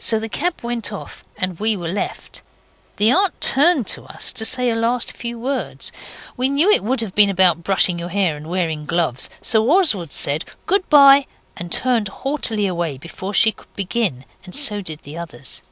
So 0.00 0.18
the 0.18 0.28
cab 0.28 0.64
went 0.64 0.92
off, 0.92 1.22
and 1.38 1.60
we 1.60 1.76
were 1.76 1.86
left. 1.86 2.42
The 2.96 3.12
aunt 3.12 3.40
turned 3.40 3.86
to 3.86 4.02
us 4.02 4.32
to 4.32 4.44
say 4.44 4.70
a 4.70 4.74
few 5.04 5.36
last 5.38 5.38
words. 5.38 5.92
We 6.36 6.48
knew 6.48 6.68
it 6.68 6.82
would 6.82 7.00
have 7.00 7.14
been 7.14 7.30
about 7.30 7.62
brushing 7.62 7.96
your 7.96 8.08
hair 8.08 8.36
and 8.36 8.48
wearing 8.48 8.86
gloves, 8.86 9.30
so 9.40 9.70
Oswald 9.70 10.10
said, 10.10 10.46
'Good 10.66 10.90
bye', 10.90 11.28
and 11.56 11.70
turned 11.70 12.08
haughtily 12.08 12.66
away, 12.66 12.98
before 12.98 13.32
she 13.32 13.52
could 13.52 13.72
begin, 13.76 14.24
and 14.44 14.52
so 14.52 14.80
did 14.80 15.02
the 15.04 15.16
others. 15.16 15.62